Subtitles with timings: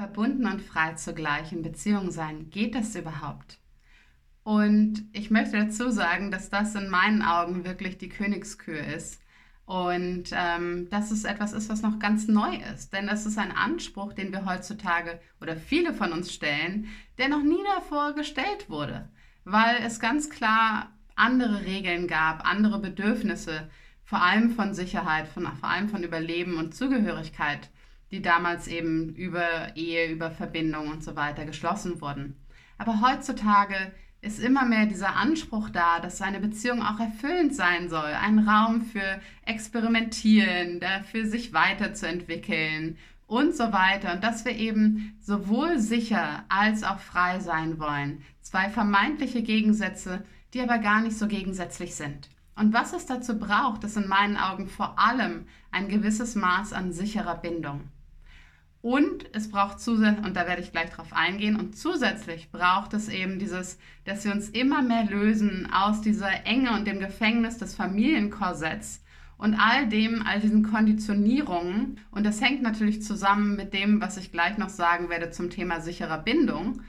[0.00, 2.48] verbunden und frei zugleich in Beziehung sein.
[2.48, 3.58] Geht das überhaupt?
[4.42, 9.22] Und ich möchte dazu sagen, dass das in meinen Augen wirklich die Königskür ist.
[9.66, 12.94] Und ähm, dass es etwas ist, was noch ganz neu ist.
[12.94, 16.88] Denn das ist ein Anspruch, den wir heutzutage oder viele von uns stellen,
[17.18, 19.10] der noch nie davor gestellt wurde.
[19.44, 23.68] Weil es ganz klar andere Regeln gab, andere Bedürfnisse,
[24.02, 27.68] vor allem von Sicherheit, von, vor allem von Überleben und Zugehörigkeit,
[28.10, 32.36] die damals eben über Ehe, über Verbindung und so weiter geschlossen wurden.
[32.78, 33.92] Aber heutzutage
[34.22, 38.10] ist immer mehr dieser Anspruch da, dass eine Beziehung auch erfüllend sein soll.
[38.20, 44.12] Ein Raum für Experimentieren, dafür sich weiterzuentwickeln und so weiter.
[44.12, 48.22] Und dass wir eben sowohl sicher als auch frei sein wollen.
[48.42, 52.28] Zwei vermeintliche Gegensätze, die aber gar nicht so gegensätzlich sind.
[52.56, 56.92] Und was es dazu braucht, ist in meinen Augen vor allem ein gewisses Maß an
[56.92, 57.88] sicherer Bindung.
[58.82, 63.08] Und es braucht zusätzlich, und da werde ich gleich drauf eingehen, und zusätzlich braucht es
[63.08, 67.74] eben dieses, dass wir uns immer mehr lösen aus dieser Enge und dem Gefängnis des
[67.74, 69.02] Familienkorsetts
[69.36, 71.98] und all dem, all diesen Konditionierungen.
[72.10, 75.80] Und das hängt natürlich zusammen mit dem, was ich gleich noch sagen werde zum Thema
[75.80, 76.80] sicherer Bindung.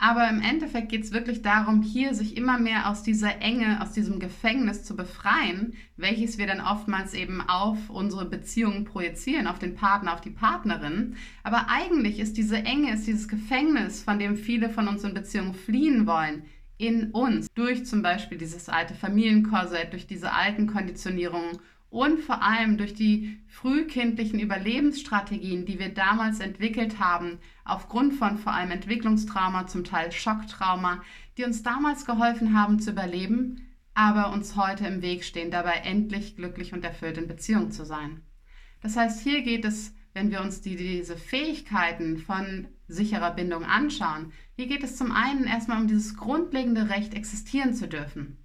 [0.00, 3.90] Aber im Endeffekt geht es wirklich darum, hier sich immer mehr aus dieser Enge, aus
[3.92, 9.74] diesem Gefängnis zu befreien, welches wir dann oftmals eben auf unsere Beziehungen projizieren, auf den
[9.74, 11.16] Partner, auf die Partnerin.
[11.42, 15.54] Aber eigentlich ist diese Enge, ist dieses Gefängnis, von dem viele von uns in Beziehungen
[15.54, 16.44] fliehen wollen,
[16.76, 21.58] in uns, durch zum Beispiel dieses alte Familienkorsett, durch diese alten Konditionierungen
[21.90, 28.52] und vor allem durch die frühkindlichen Überlebensstrategien, die wir damals entwickelt haben, aufgrund von vor
[28.52, 31.02] allem Entwicklungstrauma, zum Teil Schocktrauma,
[31.38, 36.36] die uns damals geholfen haben zu überleben, aber uns heute im Weg stehen, dabei endlich
[36.36, 38.22] glücklich und erfüllt in Beziehung zu sein.
[38.80, 44.32] Das heißt, hier geht es, wenn wir uns die, diese Fähigkeiten von sicherer Bindung anschauen,
[44.56, 48.38] hier geht es zum einen erstmal um dieses grundlegende Recht, existieren zu dürfen.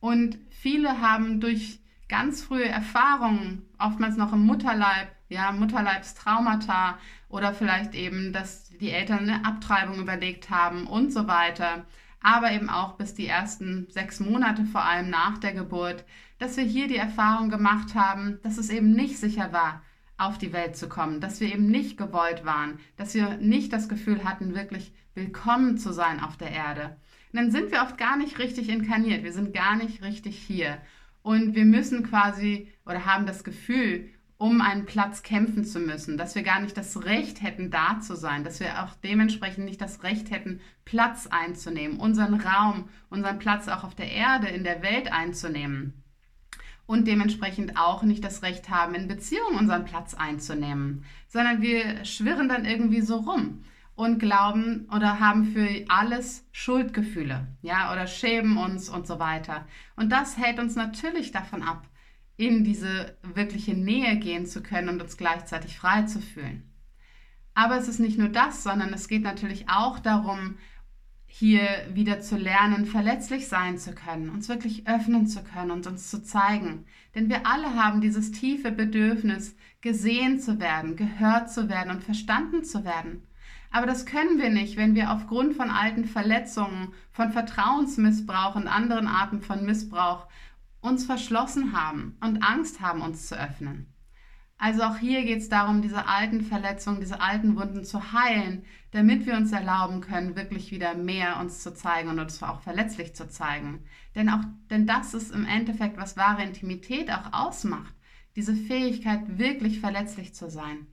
[0.00, 6.98] Und viele haben durch ganz frühe Erfahrungen, oftmals noch im Mutterleib, ja, Mutterleibstraumata
[7.28, 11.86] oder vielleicht eben, dass die Eltern eine Abtreibung überlegt haben und so weiter.
[12.20, 16.04] Aber eben auch bis die ersten sechs Monate, vor allem nach der Geburt,
[16.38, 19.82] dass wir hier die Erfahrung gemacht haben, dass es eben nicht sicher war,
[20.18, 23.88] auf die Welt zu kommen, dass wir eben nicht gewollt waren, dass wir nicht das
[23.88, 26.96] Gefühl hatten, wirklich willkommen zu sein auf der Erde.
[27.32, 30.78] Und dann sind wir oft gar nicht richtig inkarniert, wir sind gar nicht richtig hier.
[31.22, 34.08] Und wir müssen quasi oder haben das Gefühl,
[34.40, 38.16] um einen Platz kämpfen zu müssen, dass wir gar nicht das Recht hätten, da zu
[38.16, 43.68] sein, dass wir auch dementsprechend nicht das Recht hätten, Platz einzunehmen, unseren Raum, unseren Platz
[43.68, 46.02] auch auf der Erde, in der Welt einzunehmen.
[46.86, 52.48] Und dementsprechend auch nicht das Recht haben, in Beziehungen unseren Platz einzunehmen, sondern wir schwirren
[52.48, 53.62] dann irgendwie so rum
[54.00, 59.66] und glauben oder haben für alles Schuldgefühle, ja, oder schämen uns und so weiter.
[59.94, 61.86] Und das hält uns natürlich davon ab,
[62.38, 66.62] in diese wirkliche Nähe gehen zu können und uns gleichzeitig frei zu fühlen.
[67.52, 70.56] Aber es ist nicht nur das, sondern es geht natürlich auch darum,
[71.26, 76.08] hier wieder zu lernen, verletzlich sein zu können, uns wirklich öffnen zu können und uns
[76.08, 76.86] zu zeigen.
[77.14, 82.64] Denn wir alle haben dieses tiefe Bedürfnis, gesehen zu werden, gehört zu werden und verstanden
[82.64, 83.24] zu werden.
[83.70, 89.06] Aber das können wir nicht, wenn wir aufgrund von alten Verletzungen, von Vertrauensmissbrauch und anderen
[89.06, 90.26] Arten von Missbrauch
[90.80, 93.92] uns verschlossen haben und Angst haben, uns zu öffnen.
[94.58, 99.24] Also auch hier geht es darum, diese alten Verletzungen, diese alten Wunden zu heilen, damit
[99.24, 103.26] wir uns erlauben können, wirklich wieder mehr uns zu zeigen und uns auch verletzlich zu
[103.26, 103.84] zeigen.
[104.14, 107.94] Denn auch, denn das ist im Endeffekt, was wahre Intimität auch ausmacht.
[108.36, 110.86] Diese Fähigkeit, wirklich verletzlich zu sein.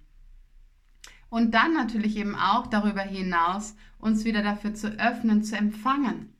[1.29, 6.33] Und dann natürlich eben auch darüber hinaus uns wieder dafür zu öffnen, zu empfangen.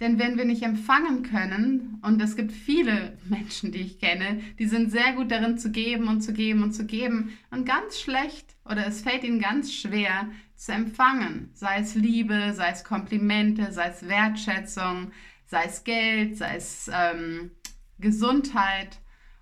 [0.00, 4.66] Denn wenn wir nicht empfangen können, und es gibt viele Menschen, die ich kenne, die
[4.66, 8.56] sind sehr gut darin zu geben und zu geben und zu geben und ganz schlecht
[8.64, 13.88] oder es fällt ihnen ganz schwer zu empfangen, sei es Liebe, sei es Komplimente, sei
[13.88, 15.12] es Wertschätzung,
[15.46, 17.52] sei es Geld, sei es ähm,
[17.98, 18.98] Gesundheit.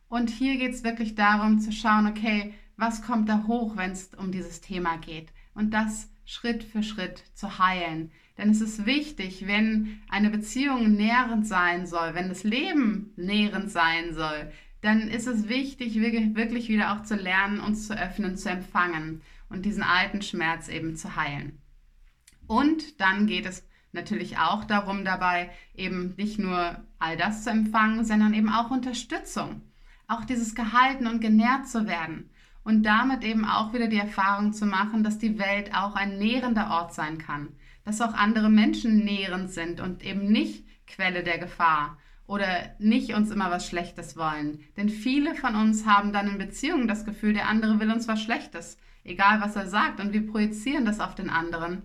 [0.08, 4.12] Und hier geht es wirklich darum zu schauen, okay, was kommt da hoch, wenn es
[4.14, 5.32] um dieses Thema geht.
[5.55, 8.11] Und das Schritt für Schritt zu heilen.
[8.37, 14.14] Denn es ist wichtig, wenn eine Beziehung nährend sein soll, wenn das Leben nährend sein
[14.14, 14.50] soll,
[14.81, 19.64] dann ist es wichtig, wirklich wieder auch zu lernen, uns zu öffnen, zu empfangen und
[19.64, 21.62] diesen alten Schmerz eben zu heilen.
[22.49, 28.05] Und dann geht es natürlich auch darum dabei, eben nicht nur all das zu empfangen,
[28.05, 29.62] sondern eben auch Unterstützung.
[30.08, 32.29] Auch dieses gehalten und genährt zu werden
[32.64, 36.70] und damit eben auch wieder die Erfahrung zu machen, dass die Welt auch ein nährender
[36.70, 37.49] Ort sein kann,
[37.85, 42.47] dass auch andere Menschen nährend sind und eben nicht Quelle der Gefahr oder
[42.79, 44.61] nicht uns immer was Schlechtes wollen.
[44.76, 48.23] Denn viele von uns haben dann in Beziehungen das Gefühl, der andere will uns was
[48.23, 51.82] Schlechtes, egal was er sagt, und wir projizieren das auf den anderen.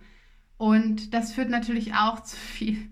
[0.57, 2.89] Und das führt natürlich auch zu viel,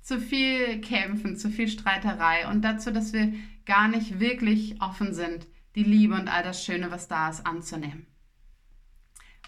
[0.00, 3.32] zu viel Kämpfen, zu viel Streiterei und dazu, dass wir
[3.64, 5.46] gar nicht wirklich offen sind,
[5.76, 8.06] die Liebe und all das Schöne, was da ist, anzunehmen.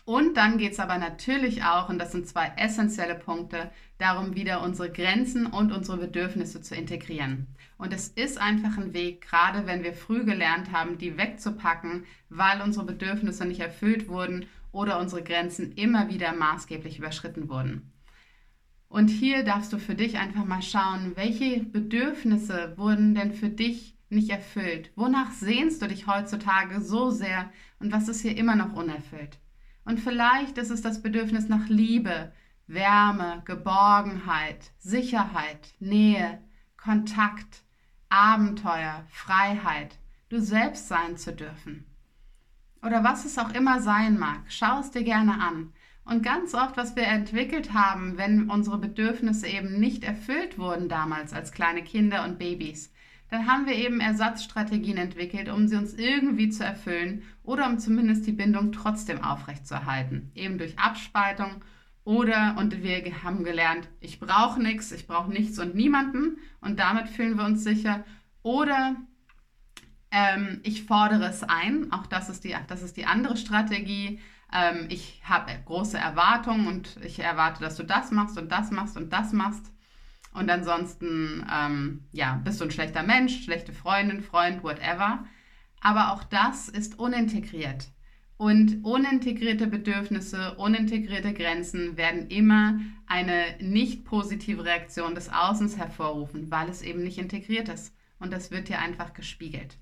[0.05, 4.63] Und dann geht es aber natürlich auch, und das sind zwei essentielle Punkte, darum, wieder
[4.63, 7.47] unsere Grenzen und unsere Bedürfnisse zu integrieren.
[7.77, 12.63] Und es ist einfach ein Weg, gerade wenn wir früh gelernt haben, die wegzupacken, weil
[12.63, 17.93] unsere Bedürfnisse nicht erfüllt wurden oder unsere Grenzen immer wieder maßgeblich überschritten wurden.
[18.89, 23.98] Und hier darfst du für dich einfach mal schauen, welche Bedürfnisse wurden denn für dich
[24.11, 24.91] nicht erfüllt?
[24.97, 29.39] Wonach sehnst du dich heutzutage so sehr und was ist hier immer noch unerfüllt?
[29.85, 32.33] Und vielleicht ist es das Bedürfnis nach Liebe,
[32.67, 36.43] Wärme, Geborgenheit, Sicherheit, Nähe,
[36.77, 37.63] Kontakt,
[38.11, 41.87] Abenteuer, Freiheit, du selbst sein zu dürfen.
[42.83, 45.73] Oder was es auch immer sein mag, schau es dir gerne an.
[46.05, 51.33] Und ganz oft, was wir entwickelt haben, wenn unsere Bedürfnisse eben nicht erfüllt wurden damals
[51.33, 52.93] als kleine Kinder und Babys,
[53.31, 58.27] dann haben wir eben Ersatzstrategien entwickelt, um sie uns irgendwie zu erfüllen oder um zumindest
[58.27, 60.31] die Bindung trotzdem aufrechtzuerhalten.
[60.35, 61.63] Eben durch Abspaltung
[62.05, 67.09] oder, und wir haben gelernt, ich brauche nichts, ich brauche nichts und niemanden und damit
[67.09, 68.03] fühlen wir uns sicher.
[68.43, 68.97] Oder
[70.11, 74.21] ähm, ich fordere es ein, auch das ist die, das ist die andere Strategie.
[74.51, 78.97] Ähm, ich habe große Erwartungen und ich erwarte, dass du das machst und das machst
[78.97, 79.71] und das machst.
[80.39, 85.25] Und ansonsten, ähm, ja, bist du ein schlechter Mensch, schlechte Freundin, Freund, whatever.
[85.81, 87.89] Aber auch das ist unintegriert.
[88.37, 96.69] Und unintegrierte Bedürfnisse, unintegrierte Grenzen werden immer eine nicht positive Reaktion des Außens hervorrufen, weil
[96.69, 97.93] es eben nicht integriert ist.
[98.21, 99.77] Und das wird dir einfach gespiegelt.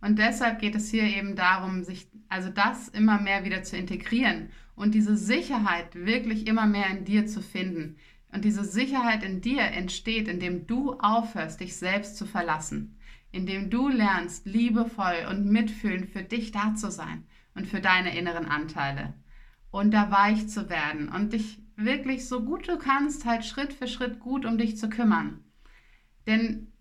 [0.00, 4.48] Und deshalb geht es hier eben darum, sich also das immer mehr wieder zu integrieren
[4.76, 7.98] und diese Sicherheit wirklich immer mehr in dir zu finden.
[8.32, 12.96] Und diese Sicherheit in dir entsteht, indem du aufhörst, dich selbst zu verlassen,
[13.32, 17.24] indem du lernst, liebevoll und mitfühlend für dich da zu sein
[17.54, 19.14] und für deine inneren Anteile
[19.70, 23.88] und da weich zu werden und dich wirklich so gut du kannst, halt Schritt für
[23.88, 25.44] Schritt gut um dich zu kümmern.
[26.26, 26.72] Denn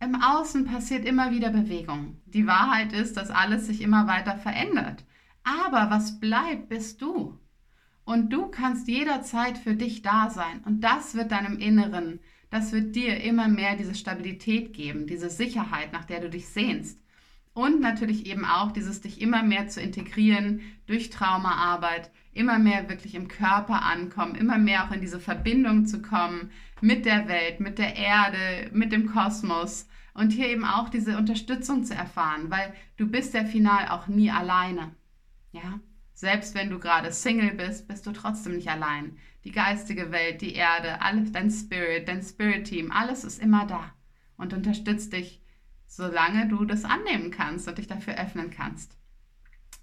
[0.00, 2.20] im Außen passiert immer wieder Bewegung.
[2.26, 5.04] Die Wahrheit ist, dass alles sich immer weiter verändert.
[5.42, 7.38] Aber was bleibt, bist du.
[8.06, 10.60] Und du kannst jederzeit für dich da sein.
[10.64, 12.20] Und das wird deinem Inneren,
[12.50, 17.00] das wird dir immer mehr diese Stabilität geben, diese Sicherheit, nach der du dich sehnst.
[17.52, 23.16] Und natürlich eben auch dieses dich immer mehr zu integrieren durch Traumaarbeit, immer mehr wirklich
[23.16, 26.50] im Körper ankommen, immer mehr auch in diese Verbindung zu kommen
[26.80, 31.82] mit der Welt, mit der Erde, mit dem Kosmos und hier eben auch diese Unterstützung
[31.82, 34.94] zu erfahren, weil du bist ja final auch nie alleine.
[35.50, 35.80] Ja?
[36.16, 39.18] Selbst wenn du gerade Single bist, bist du trotzdem nicht allein.
[39.44, 43.92] Die geistige Welt, die Erde, alles, dein Spirit, dein Spirit-Team, alles ist immer da
[44.38, 45.42] und unterstützt dich,
[45.86, 48.96] solange du das annehmen kannst und dich dafür öffnen kannst.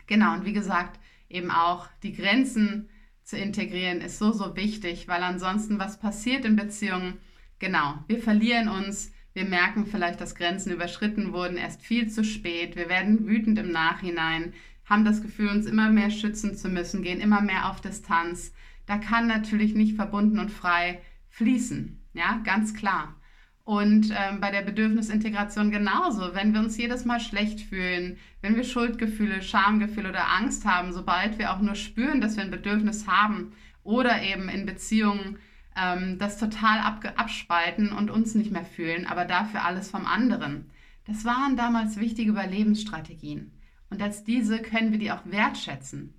[0.08, 1.00] Genau, und wie gesagt,
[1.30, 2.90] eben auch die Grenzen
[3.22, 7.20] zu integrieren ist so, so wichtig, weil ansonsten was passiert in Beziehungen?
[7.60, 12.76] Genau, wir verlieren uns, wir merken vielleicht, dass Grenzen überschritten wurden, erst viel zu spät,
[12.76, 14.54] wir werden wütend im Nachhinein,
[14.94, 18.54] haben das Gefühl, uns immer mehr schützen zu müssen, gehen immer mehr auf Distanz.
[18.86, 22.00] Da kann natürlich nicht verbunden und frei fließen.
[22.14, 23.16] Ja, ganz klar.
[23.64, 26.36] Und ähm, bei der Bedürfnisintegration genauso.
[26.36, 31.40] Wenn wir uns jedes Mal schlecht fühlen, wenn wir Schuldgefühle, Schamgefühle oder Angst haben, sobald
[31.40, 35.40] wir auch nur spüren, dass wir ein Bedürfnis haben oder eben in Beziehungen
[35.76, 36.80] ähm, das total
[37.16, 40.70] abspalten und uns nicht mehr fühlen, aber dafür alles vom anderen.
[41.08, 43.52] Das waren damals wichtige Überlebensstrategien.
[43.94, 46.16] Und als diese können wir die auch wertschätzen.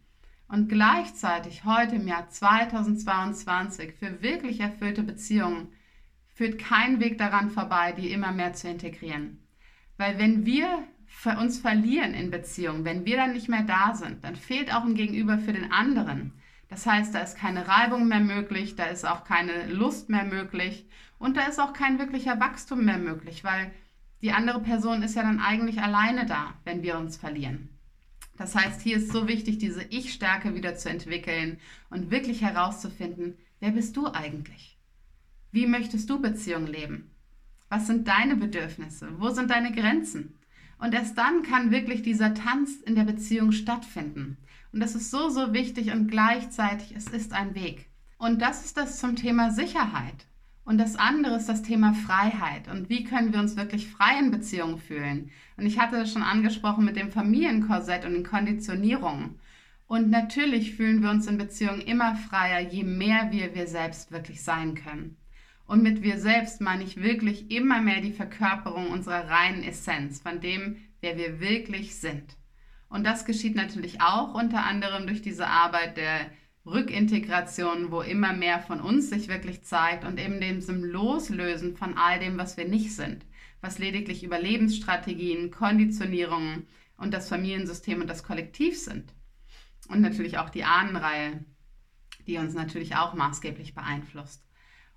[0.46, 5.72] Und gleichzeitig heute im Jahr 2022 für wirklich erfüllte Beziehungen
[6.28, 9.44] führt kein Weg daran vorbei, die immer mehr zu integrieren.
[9.96, 10.84] Weil wenn wir
[11.36, 14.94] uns verlieren in Beziehungen, wenn wir dann nicht mehr da sind, dann fehlt auch ein
[14.94, 16.32] Gegenüber für den anderen.
[16.68, 20.86] Das heißt, da ist keine Reibung mehr möglich, da ist auch keine Lust mehr möglich
[21.18, 23.72] und da ist auch kein wirklicher Wachstum mehr möglich, weil
[24.24, 27.68] die andere Person ist ja dann eigentlich alleine da, wenn wir uns verlieren.
[28.38, 31.58] Das heißt, hier ist so wichtig, diese Ich-Stärke wieder zu entwickeln
[31.90, 34.78] und wirklich herauszufinden, wer bist du eigentlich?
[35.52, 37.10] Wie möchtest du Beziehungen leben?
[37.68, 39.10] Was sind deine Bedürfnisse?
[39.18, 40.38] Wo sind deine Grenzen?
[40.78, 44.38] Und erst dann kann wirklich dieser Tanz in der Beziehung stattfinden.
[44.72, 47.90] Und das ist so, so wichtig und gleichzeitig, es ist ein Weg.
[48.16, 50.26] Und das ist das zum Thema Sicherheit.
[50.64, 52.68] Und das andere ist das Thema Freiheit.
[52.68, 55.30] Und wie können wir uns wirklich frei in Beziehungen fühlen?
[55.56, 59.38] Und ich hatte das schon angesprochen mit dem Familienkorsett und den Konditionierungen.
[59.86, 64.42] Und natürlich fühlen wir uns in Beziehungen immer freier, je mehr wir wir selbst wirklich
[64.42, 65.16] sein können.
[65.66, 70.40] Und mit wir selbst meine ich wirklich immer mehr die Verkörperung unserer reinen Essenz, von
[70.40, 72.36] dem, wer wir wirklich sind.
[72.88, 76.30] Und das geschieht natürlich auch unter anderem durch diese Arbeit der
[76.66, 82.18] Rückintegration, wo immer mehr von uns sich wirklich zeigt und eben dem Loslösen von all
[82.18, 83.26] dem, was wir nicht sind,
[83.60, 86.66] was lediglich Überlebensstrategien, Konditionierungen
[86.96, 89.12] und das Familiensystem und das Kollektiv sind.
[89.88, 91.44] Und natürlich auch die Ahnenreihe,
[92.26, 94.42] die uns natürlich auch maßgeblich beeinflusst.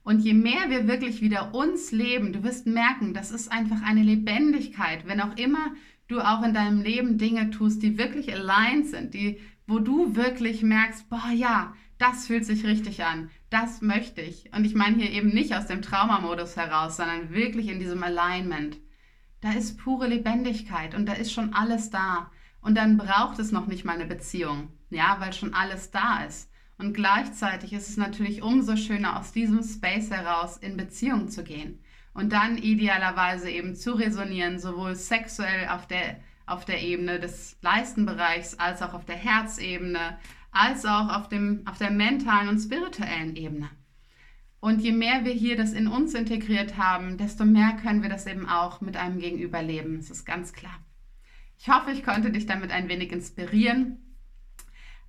[0.03, 4.03] Und je mehr wir wirklich wieder uns leben, du wirst merken, das ist einfach eine
[4.03, 5.75] Lebendigkeit, wenn auch immer
[6.07, 10.63] du auch in deinem Leben Dinge tust, die wirklich aligned sind, die, wo du wirklich
[10.63, 14.51] merkst, boah ja, das fühlt sich richtig an, das möchte ich.
[14.53, 18.77] Und ich meine hier eben nicht aus dem Traumamodus heraus, sondern wirklich in diesem Alignment.
[19.41, 22.31] Da ist pure Lebendigkeit und da ist schon alles da.
[22.61, 26.49] Und dann braucht es noch nicht mal eine Beziehung, ja, weil schon alles da ist.
[26.77, 31.79] Und gleichzeitig ist es natürlich umso schöner, aus diesem Space heraus in Beziehung zu gehen
[32.13, 38.55] und dann idealerweise eben zu resonieren, sowohl sexuell auf der, auf der Ebene des Leistenbereichs
[38.55, 40.17] als auch auf der Herzebene,
[40.51, 43.69] als auch auf, dem, auf der mentalen und spirituellen Ebene.
[44.59, 48.25] Und je mehr wir hier das in uns integriert haben, desto mehr können wir das
[48.25, 49.97] eben auch mit einem Gegenüber leben.
[49.97, 50.79] Das ist ganz klar.
[51.59, 53.99] Ich hoffe, ich konnte dich damit ein wenig inspirieren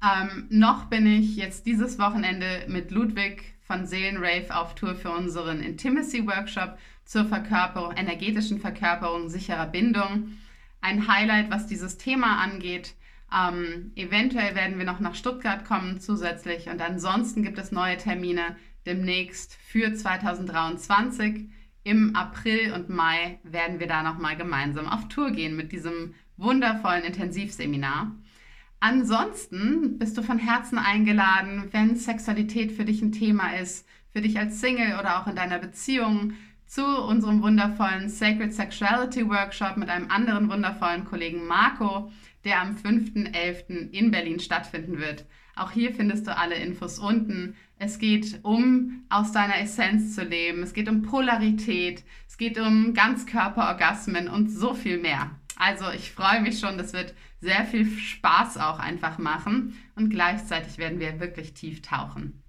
[0.03, 5.61] ähm, noch bin ich jetzt dieses Wochenende mit Ludwig von Seelenrave auf Tour für unseren
[5.61, 10.39] Intimacy Workshop zur Verkörperung, energetischen Verkörperung sicherer Bindung.
[10.81, 12.95] Ein Highlight, was dieses Thema angeht.
[13.33, 18.57] Ähm, eventuell werden wir noch nach Stuttgart kommen zusätzlich und ansonsten gibt es neue Termine
[18.87, 21.51] demnächst für 2023.
[21.85, 27.05] Im April und Mai werden wir da nochmal gemeinsam auf Tour gehen mit diesem wundervollen
[27.05, 28.13] Intensivseminar.
[28.81, 34.39] Ansonsten bist du von Herzen eingeladen, wenn Sexualität für dich ein Thema ist, für dich
[34.39, 36.35] als Single oder auch in deiner Beziehung,
[36.69, 42.13] zu unserem wundervollen Sacred Sexuality Workshop mit einem anderen wundervollen Kollegen Marco,
[42.45, 43.91] der am 5.11.
[43.91, 45.25] in Berlin stattfinden wird.
[45.57, 47.57] Auch hier findest du alle Infos unten.
[47.79, 50.63] Es geht um aus deiner Essenz zu leben.
[50.63, 52.05] Es geht um Polarität.
[52.29, 55.31] Es geht um Ganzkörperorgasmen und so viel mehr.
[55.57, 60.79] Also ich freue mich schon, das wird sehr viel Spaß auch einfach machen und gleichzeitig
[60.79, 62.43] werden wir wirklich tief tauchen.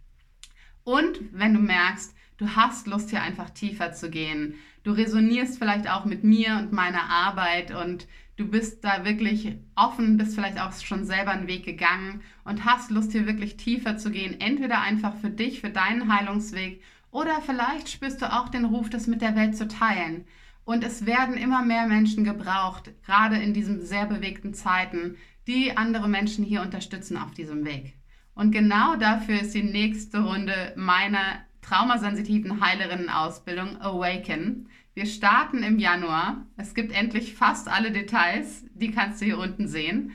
[0.84, 5.90] Und wenn du merkst, du hast Lust hier einfach tiefer zu gehen, du resonierst vielleicht
[5.90, 10.72] auch mit mir und meiner Arbeit und du bist da wirklich offen, bist vielleicht auch
[10.74, 15.16] schon selber einen Weg gegangen und hast Lust hier wirklich tiefer zu gehen, entweder einfach
[15.18, 16.82] für dich, für deinen Heilungsweg
[17.12, 20.26] oder vielleicht spürst du auch den Ruf, das mit der Welt zu teilen.
[20.64, 25.18] Und es werden immer mehr Menschen gebraucht, gerade in diesen sehr bewegten Zeiten,
[25.48, 27.96] die andere Menschen hier unterstützen auf diesem Weg.
[28.36, 34.70] Und genau dafür ist die nächste Runde meiner traumasensitiven Heilerinnen-Ausbildung Awaken.
[34.96, 36.48] Wir starten im Januar.
[36.58, 40.12] Es gibt endlich fast alle Details, die kannst du hier unten sehen.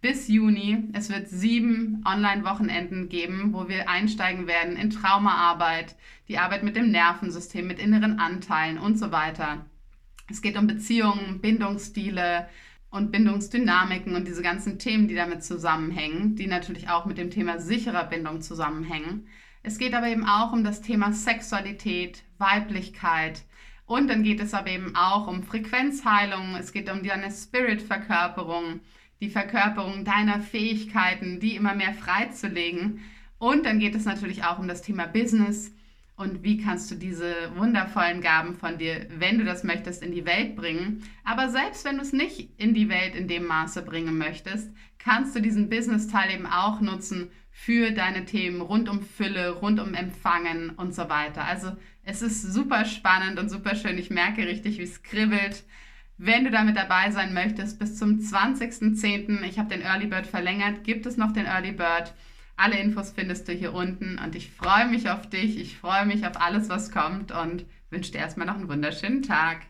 [0.00, 0.84] Bis Juni.
[0.92, 5.96] Es wird sieben Online-Wochenenden geben, wo wir einsteigen werden in Traumaarbeit,
[6.28, 9.66] die Arbeit mit dem Nervensystem, mit inneren Anteilen und so weiter.
[10.30, 12.48] Es geht um Beziehungen, Bindungsstile
[12.90, 17.58] und Bindungsdynamiken und diese ganzen Themen, die damit zusammenhängen, die natürlich auch mit dem Thema
[17.58, 19.26] sicherer Bindung zusammenhängen.
[19.62, 23.42] Es geht aber eben auch um das Thema Sexualität, Weiblichkeit
[23.86, 28.80] und dann geht es aber eben auch um Frequenzheilung, es geht um deine Spirit-Verkörperung,
[29.20, 33.00] die Verkörperung deiner Fähigkeiten, die immer mehr freizulegen.
[33.38, 35.72] Und dann geht es natürlich auch um das Thema Business,
[36.22, 40.26] und wie kannst du diese wundervollen Gaben von dir, wenn du das möchtest, in die
[40.26, 41.02] Welt bringen.
[41.24, 44.70] Aber selbst wenn du es nicht in die Welt in dem Maße bringen möchtest,
[45.02, 49.94] kannst du diesen Business-Teil eben auch nutzen für deine Themen rund um Fülle, rund um
[49.94, 51.44] Empfangen und so weiter.
[51.44, 51.72] Also
[52.04, 53.98] es ist super spannend und super schön.
[53.98, 55.64] Ich merke richtig, wie es kribbelt.
[56.18, 60.84] Wenn du damit dabei sein möchtest, bis zum 20.10., ich habe den Early Bird verlängert,
[60.84, 62.14] gibt es noch den Early Bird.
[62.56, 65.58] Alle Infos findest du hier unten und ich freue mich auf dich.
[65.58, 69.66] Ich freue mich auf alles, was kommt und wünsche dir erstmal noch einen wunderschönen Tag.